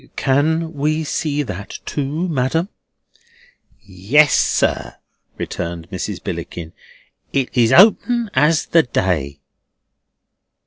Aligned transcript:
"Can 0.15 0.73
we 0.73 1.03
see 1.03 1.43
that 1.43 1.77
too, 1.85 2.27
ma'am?" 2.27 2.69
"Yes, 3.81 4.33
sir," 4.33 4.95
returned 5.37 5.91
Mrs. 5.91 6.23
Billickin, 6.23 6.73
"it 7.31 7.55
is 7.55 7.71
open 7.71 8.31
as 8.33 8.65
the 8.65 8.81
day." 8.81 9.41